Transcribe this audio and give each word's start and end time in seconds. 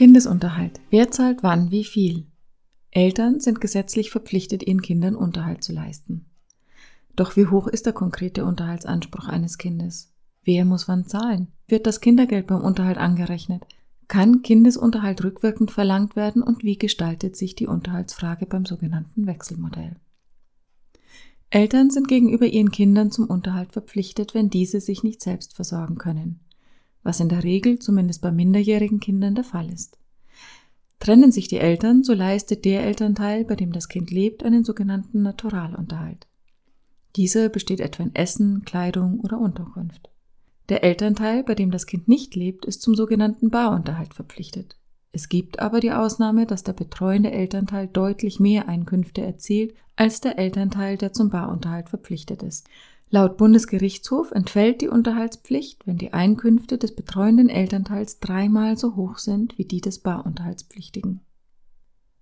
Kindesunterhalt. 0.00 0.80
Wer 0.88 1.10
zahlt 1.10 1.42
wann 1.42 1.70
wie 1.70 1.84
viel? 1.84 2.24
Eltern 2.90 3.38
sind 3.38 3.60
gesetzlich 3.60 4.10
verpflichtet, 4.10 4.62
ihren 4.62 4.80
Kindern 4.80 5.14
Unterhalt 5.14 5.62
zu 5.62 5.74
leisten. 5.74 6.24
Doch 7.16 7.36
wie 7.36 7.44
hoch 7.44 7.66
ist 7.66 7.84
der 7.84 7.92
konkrete 7.92 8.46
Unterhaltsanspruch 8.46 9.28
eines 9.28 9.58
Kindes? 9.58 10.10
Wer 10.42 10.64
muss 10.64 10.88
wann 10.88 11.04
zahlen? 11.04 11.48
Wird 11.68 11.86
das 11.86 12.00
Kindergeld 12.00 12.46
beim 12.46 12.62
Unterhalt 12.62 12.96
angerechnet? 12.96 13.66
Kann 14.08 14.40
Kindesunterhalt 14.40 15.22
rückwirkend 15.22 15.70
verlangt 15.70 16.16
werden 16.16 16.42
und 16.42 16.64
wie 16.64 16.78
gestaltet 16.78 17.36
sich 17.36 17.54
die 17.54 17.66
Unterhaltsfrage 17.66 18.46
beim 18.46 18.64
sogenannten 18.64 19.26
Wechselmodell? 19.26 19.96
Eltern 21.50 21.90
sind 21.90 22.08
gegenüber 22.08 22.46
ihren 22.46 22.70
Kindern 22.70 23.10
zum 23.10 23.26
Unterhalt 23.26 23.74
verpflichtet, 23.74 24.32
wenn 24.32 24.48
diese 24.48 24.80
sich 24.80 25.02
nicht 25.02 25.20
selbst 25.20 25.56
versorgen 25.56 25.98
können 25.98 26.40
was 27.02 27.20
in 27.20 27.28
der 27.28 27.44
Regel 27.44 27.78
zumindest 27.78 28.22
bei 28.22 28.30
minderjährigen 28.30 29.00
Kindern 29.00 29.34
der 29.34 29.44
Fall 29.44 29.72
ist. 29.72 29.98
Trennen 30.98 31.32
sich 31.32 31.48
die 31.48 31.58
Eltern, 31.58 32.02
so 32.02 32.12
leistet 32.12 32.64
der 32.64 32.84
Elternteil, 32.84 33.44
bei 33.44 33.56
dem 33.56 33.72
das 33.72 33.88
Kind 33.88 34.10
lebt, 34.10 34.44
einen 34.44 34.64
sogenannten 34.64 35.22
Naturalunterhalt. 35.22 36.26
Dieser 37.16 37.48
besteht 37.48 37.80
etwa 37.80 38.02
in 38.02 38.14
Essen, 38.14 38.64
Kleidung 38.64 39.20
oder 39.20 39.38
Unterkunft. 39.38 40.10
Der 40.68 40.84
Elternteil, 40.84 41.42
bei 41.42 41.54
dem 41.54 41.70
das 41.70 41.86
Kind 41.86 42.06
nicht 42.06 42.36
lebt, 42.36 42.64
ist 42.64 42.82
zum 42.82 42.94
sogenannten 42.94 43.50
Barunterhalt 43.50 44.14
verpflichtet. 44.14 44.76
Es 45.10 45.28
gibt 45.28 45.58
aber 45.58 45.80
die 45.80 45.90
Ausnahme, 45.90 46.46
dass 46.46 46.62
der 46.62 46.74
betreuende 46.74 47.32
Elternteil 47.32 47.88
deutlich 47.88 48.38
mehr 48.38 48.68
Einkünfte 48.68 49.22
erzielt 49.22 49.74
als 49.96 50.20
der 50.20 50.38
Elternteil, 50.38 50.96
der 50.96 51.12
zum 51.12 51.30
Barunterhalt 51.30 51.88
verpflichtet 51.88 52.44
ist. 52.44 52.68
Laut 53.12 53.36
Bundesgerichtshof 53.38 54.30
entfällt 54.30 54.80
die 54.80 54.88
Unterhaltspflicht, 54.88 55.84
wenn 55.84 55.98
die 55.98 56.12
Einkünfte 56.12 56.78
des 56.78 56.94
betreuenden 56.94 57.48
Elternteils 57.48 58.20
dreimal 58.20 58.78
so 58.78 58.94
hoch 58.94 59.18
sind 59.18 59.58
wie 59.58 59.64
die 59.64 59.80
des 59.80 59.98
Barunterhaltspflichtigen. 59.98 61.20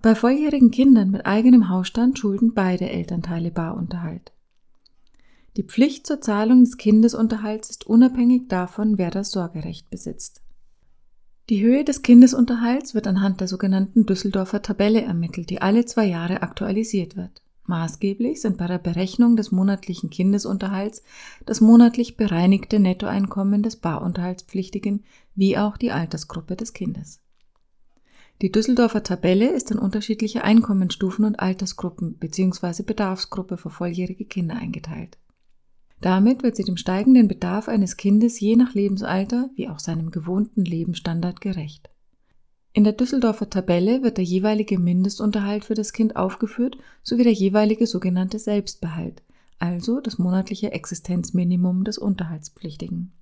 Bei 0.00 0.14
volljährigen 0.14 0.70
Kindern 0.70 1.10
mit 1.10 1.26
eigenem 1.26 1.68
Hausstand 1.68 2.18
schulden 2.18 2.54
beide 2.54 2.88
Elternteile 2.88 3.50
Barunterhalt. 3.50 4.32
Die 5.58 5.64
Pflicht 5.64 6.06
zur 6.06 6.22
Zahlung 6.22 6.64
des 6.64 6.78
Kindesunterhalts 6.78 7.68
ist 7.68 7.86
unabhängig 7.86 8.48
davon, 8.48 8.96
wer 8.96 9.10
das 9.10 9.32
Sorgerecht 9.32 9.90
besitzt. 9.90 10.40
Die 11.50 11.60
Höhe 11.60 11.84
des 11.84 12.00
Kindesunterhalts 12.00 12.94
wird 12.94 13.06
anhand 13.06 13.40
der 13.40 13.48
sogenannten 13.48 14.06
Düsseldorfer 14.06 14.62
Tabelle 14.62 15.02
ermittelt, 15.02 15.50
die 15.50 15.60
alle 15.60 15.84
zwei 15.84 16.06
Jahre 16.06 16.40
aktualisiert 16.42 17.16
wird. 17.16 17.42
Maßgeblich 17.66 18.40
sind 18.40 18.56
bei 18.56 18.66
der 18.66 18.78
Berechnung 18.78 19.36
des 19.36 19.52
monatlichen 19.52 20.10
Kindesunterhalts 20.10 21.02
das 21.46 21.60
monatlich 21.60 22.16
bereinigte 22.16 22.80
Nettoeinkommen 22.80 23.62
des 23.62 23.76
Barunterhaltspflichtigen 23.76 25.04
wie 25.34 25.56
auch 25.56 25.76
die 25.76 25.92
Altersgruppe 25.92 26.56
des 26.56 26.72
Kindes. 26.72 27.20
Die 28.42 28.50
Düsseldorfer 28.50 29.02
Tabelle 29.02 29.50
ist 29.50 29.70
in 29.70 29.78
unterschiedliche 29.78 30.42
Einkommensstufen 30.44 31.26
und 31.26 31.38
Altersgruppen 31.38 32.14
bzw. 32.14 32.82
Bedarfsgruppe 32.82 33.58
für 33.58 33.70
volljährige 33.70 34.24
Kinder 34.24 34.56
eingeteilt. 34.56 35.18
Damit 36.00 36.42
wird 36.42 36.56
sie 36.56 36.64
dem 36.64 36.78
steigenden 36.78 37.28
Bedarf 37.28 37.68
eines 37.68 37.98
Kindes 37.98 38.40
je 38.40 38.56
nach 38.56 38.72
Lebensalter 38.72 39.50
wie 39.54 39.68
auch 39.68 39.78
seinem 39.78 40.10
gewohnten 40.10 40.64
Lebensstandard 40.64 41.42
gerecht. 41.42 41.90
In 42.72 42.84
der 42.84 42.92
Düsseldorfer 42.92 43.50
Tabelle 43.50 44.02
wird 44.02 44.16
der 44.16 44.24
jeweilige 44.24 44.78
Mindestunterhalt 44.78 45.64
für 45.64 45.74
das 45.74 45.92
Kind 45.92 46.14
aufgeführt 46.14 46.78
sowie 47.02 47.24
der 47.24 47.32
jeweilige 47.32 47.86
sogenannte 47.86 48.38
Selbstbehalt, 48.38 49.22
also 49.58 50.00
das 50.00 50.18
monatliche 50.18 50.70
Existenzminimum 50.70 51.82
des 51.82 51.98
Unterhaltspflichtigen. 51.98 53.12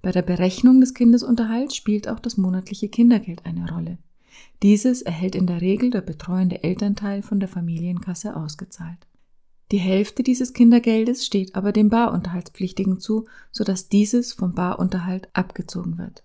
Bei 0.00 0.12
der 0.12 0.22
Berechnung 0.22 0.80
des 0.80 0.94
Kindesunterhalts 0.94 1.76
spielt 1.76 2.08
auch 2.08 2.20
das 2.20 2.36
monatliche 2.36 2.88
Kindergeld 2.88 3.44
eine 3.44 3.70
Rolle. 3.70 3.98
Dieses 4.62 5.02
erhält 5.02 5.34
in 5.34 5.46
der 5.46 5.60
Regel 5.60 5.90
der 5.90 6.00
betreuende 6.00 6.62
Elternteil 6.62 7.22
von 7.22 7.40
der 7.40 7.48
Familienkasse 7.48 8.34
ausgezahlt. 8.34 9.06
Die 9.72 9.78
Hälfte 9.78 10.22
dieses 10.22 10.52
Kindergeldes 10.52 11.24
steht 11.24 11.54
aber 11.54 11.72
dem 11.72 11.90
Barunterhaltspflichtigen 11.90 12.98
zu, 12.98 13.26
sodass 13.52 13.88
dieses 13.88 14.32
vom 14.32 14.54
Barunterhalt 14.54 15.28
abgezogen 15.32 15.98
wird. 15.98 16.23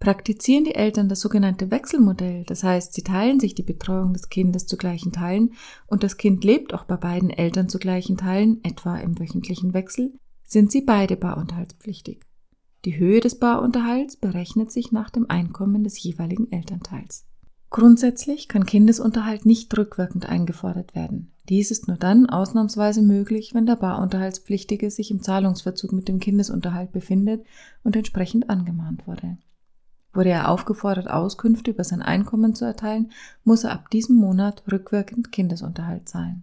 Praktizieren 0.00 0.64
die 0.64 0.74
Eltern 0.74 1.10
das 1.10 1.20
sogenannte 1.20 1.70
Wechselmodell, 1.70 2.44
das 2.44 2.64
heißt, 2.64 2.94
sie 2.94 3.02
teilen 3.02 3.38
sich 3.38 3.54
die 3.54 3.62
Betreuung 3.62 4.14
des 4.14 4.30
Kindes 4.30 4.66
zu 4.66 4.78
gleichen 4.78 5.12
Teilen 5.12 5.52
und 5.86 6.02
das 6.02 6.16
Kind 6.16 6.42
lebt 6.42 6.72
auch 6.72 6.84
bei 6.84 6.96
beiden 6.96 7.28
Eltern 7.28 7.68
zu 7.68 7.78
gleichen 7.78 8.16
Teilen, 8.16 8.64
etwa 8.64 8.96
im 8.96 9.18
wöchentlichen 9.18 9.74
Wechsel, 9.74 10.14
sind 10.42 10.72
sie 10.72 10.80
beide 10.80 11.18
barunterhaltspflichtig. 11.18 12.22
Die 12.86 12.98
Höhe 12.98 13.20
des 13.20 13.38
Barunterhalts 13.38 14.16
berechnet 14.16 14.72
sich 14.72 14.90
nach 14.90 15.10
dem 15.10 15.28
Einkommen 15.28 15.84
des 15.84 16.02
jeweiligen 16.02 16.50
Elternteils. 16.50 17.26
Grundsätzlich 17.68 18.48
kann 18.48 18.64
Kindesunterhalt 18.64 19.44
nicht 19.44 19.76
rückwirkend 19.76 20.26
eingefordert 20.26 20.94
werden. 20.94 21.34
Dies 21.50 21.70
ist 21.70 21.88
nur 21.88 21.98
dann 21.98 22.26
ausnahmsweise 22.30 23.02
möglich, 23.02 23.52
wenn 23.52 23.66
der 23.66 23.76
Barunterhaltspflichtige 23.76 24.90
sich 24.90 25.10
im 25.10 25.22
Zahlungsverzug 25.22 25.92
mit 25.92 26.08
dem 26.08 26.20
Kindesunterhalt 26.20 26.90
befindet 26.90 27.44
und 27.84 27.96
entsprechend 27.96 28.48
angemahnt 28.48 29.06
wurde. 29.06 29.36
Wurde 30.12 30.30
er 30.30 30.48
aufgefordert, 30.48 31.08
Auskünfte 31.08 31.70
über 31.70 31.84
sein 31.84 32.02
Einkommen 32.02 32.54
zu 32.54 32.64
erteilen, 32.64 33.12
muss 33.44 33.64
er 33.64 33.72
ab 33.72 33.90
diesem 33.90 34.16
Monat 34.16 34.64
rückwirkend 34.70 35.30
Kindesunterhalt 35.30 36.08
zahlen. 36.08 36.42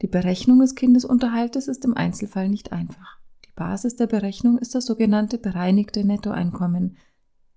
Die 0.00 0.06
Berechnung 0.06 0.60
des 0.60 0.76
Kindesunterhaltes 0.76 1.66
ist 1.66 1.84
im 1.84 1.96
Einzelfall 1.96 2.48
nicht 2.48 2.72
einfach. 2.72 3.18
Die 3.44 3.52
Basis 3.56 3.96
der 3.96 4.06
Berechnung 4.06 4.58
ist 4.58 4.74
das 4.76 4.86
sogenannte 4.86 5.38
bereinigte 5.38 6.04
Nettoeinkommen. 6.04 6.96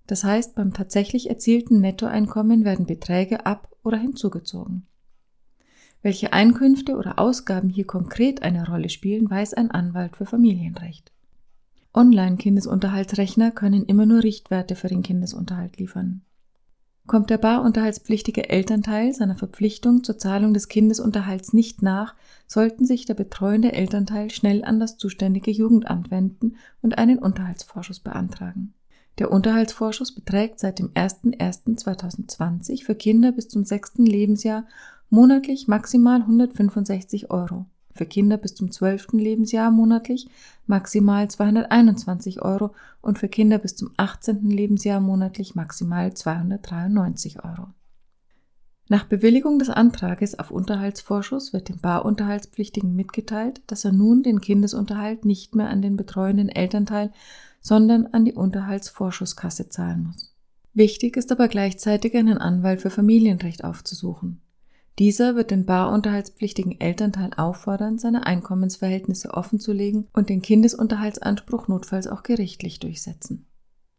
Das 0.08 0.24
heißt, 0.24 0.56
beim 0.56 0.72
tatsächlich 0.72 1.30
erzielten 1.30 1.80
Nettoeinkommen 1.80 2.64
werden 2.64 2.86
Beträge 2.86 3.46
ab 3.46 3.70
oder 3.84 3.98
hinzugezogen. 3.98 4.88
Welche 6.02 6.32
Einkünfte 6.32 6.96
oder 6.96 7.20
Ausgaben 7.20 7.68
hier 7.68 7.86
konkret 7.86 8.42
eine 8.42 8.66
Rolle 8.66 8.88
spielen, 8.88 9.30
weiß 9.30 9.54
ein 9.54 9.70
Anwalt 9.70 10.16
für 10.16 10.26
Familienrecht. 10.26 11.12
Online-Kindesunterhaltsrechner 11.94 13.50
können 13.50 13.84
immer 13.84 14.06
nur 14.06 14.22
Richtwerte 14.22 14.76
für 14.76 14.88
den 14.88 15.02
Kindesunterhalt 15.02 15.76
liefern. 15.76 16.22
Kommt 17.06 17.30
der 17.30 17.38
barunterhaltspflichtige 17.38 18.48
Elternteil 18.48 19.12
seiner 19.12 19.34
Verpflichtung 19.36 20.04
zur 20.04 20.18
Zahlung 20.18 20.54
des 20.54 20.68
Kindesunterhalts 20.68 21.52
nicht 21.52 21.82
nach, 21.82 22.14
sollten 22.46 22.86
sich 22.86 23.06
der 23.06 23.14
betreuende 23.14 23.72
Elternteil 23.72 24.30
schnell 24.30 24.64
an 24.64 24.78
das 24.78 24.98
zuständige 24.98 25.50
Jugendamt 25.50 26.10
wenden 26.10 26.56
und 26.80 26.98
einen 26.98 27.18
Unterhaltsvorschuss 27.18 28.00
beantragen. 28.00 28.72
Der 29.18 29.30
Unterhaltsvorschuss 29.30 30.14
beträgt 30.14 30.60
seit 30.60 30.78
dem 30.78 30.90
01.01.2020 30.90 32.84
für 32.84 32.94
Kinder 32.94 33.32
bis 33.32 33.48
zum 33.48 33.64
sechsten 33.64 34.06
Lebensjahr 34.06 34.64
monatlich 35.10 35.68
maximal 35.68 36.22
165 36.22 37.30
Euro 37.30 37.66
für 37.94 38.06
Kinder 38.06 38.36
bis 38.36 38.54
zum 38.54 38.70
12. 38.70 39.08
Lebensjahr 39.12 39.70
monatlich 39.70 40.28
maximal 40.66 41.28
221 41.28 42.42
Euro 42.42 42.74
und 43.00 43.18
für 43.18 43.28
Kinder 43.28 43.58
bis 43.58 43.76
zum 43.76 43.90
18. 43.96 44.50
Lebensjahr 44.50 45.00
monatlich 45.00 45.54
maximal 45.54 46.12
293 46.14 47.44
Euro. 47.44 47.68
Nach 48.88 49.04
Bewilligung 49.04 49.58
des 49.58 49.70
Antrages 49.70 50.38
auf 50.38 50.50
Unterhaltsvorschuss 50.50 51.52
wird 51.52 51.68
dem 51.68 51.78
Barunterhaltspflichtigen 51.78 52.94
mitgeteilt, 52.94 53.62
dass 53.66 53.84
er 53.84 53.92
nun 53.92 54.22
den 54.22 54.40
Kindesunterhalt 54.40 55.24
nicht 55.24 55.54
mehr 55.54 55.70
an 55.70 55.80
den 55.80 55.96
betreuenden 55.96 56.48
Elternteil, 56.48 57.12
sondern 57.60 58.06
an 58.06 58.24
die 58.24 58.34
Unterhaltsvorschusskasse 58.34 59.68
zahlen 59.68 60.04
muss. 60.08 60.34
Wichtig 60.74 61.16
ist 61.16 61.30
aber 61.32 61.48
gleichzeitig 61.48 62.16
einen 62.16 62.38
Anwalt 62.38 62.82
für 62.82 62.90
Familienrecht 62.90 63.64
aufzusuchen. 63.64 64.40
Dieser 64.98 65.36
wird 65.36 65.50
den 65.50 65.64
barunterhaltspflichtigen 65.64 66.80
Elternteil 66.80 67.30
auffordern, 67.36 67.98
seine 67.98 68.26
Einkommensverhältnisse 68.26 69.32
offenzulegen 69.32 70.08
und 70.12 70.28
den 70.28 70.42
Kindesunterhaltsanspruch 70.42 71.68
notfalls 71.68 72.06
auch 72.06 72.22
gerichtlich 72.22 72.78
durchsetzen 72.78 73.46